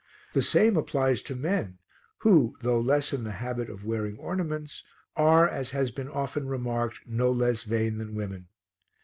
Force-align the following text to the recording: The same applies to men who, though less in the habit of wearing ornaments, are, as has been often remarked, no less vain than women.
The 0.33 0.41
same 0.41 0.77
applies 0.77 1.21
to 1.21 1.35
men 1.35 1.77
who, 2.21 2.55
though 2.61 2.79
less 2.79 3.13
in 3.13 3.23
the 3.23 3.33
habit 3.33 3.69
of 3.69 3.85
wearing 3.85 4.17
ornaments, 4.17 4.83
are, 5.15 5.47
as 5.47 5.69
has 5.69 5.91
been 5.91 6.09
often 6.09 6.47
remarked, 6.47 7.01
no 7.05 7.31
less 7.31 7.61
vain 7.61 7.99
than 7.99 8.15
women. 8.15 8.47